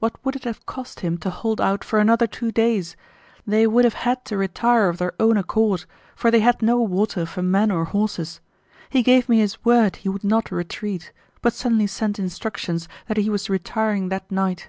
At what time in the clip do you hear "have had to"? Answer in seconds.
3.86-4.36